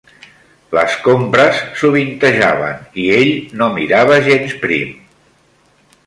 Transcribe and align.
Les 0.75 0.93
compres 1.07 1.59
sovintejaven 1.81 2.81
i 3.03 3.05
ell 3.17 3.33
no 3.59 3.67
mirava 3.75 4.17
gens 4.29 4.55
prim 4.63 4.89